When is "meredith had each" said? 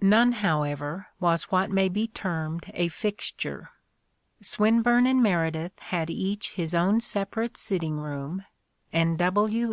5.22-6.54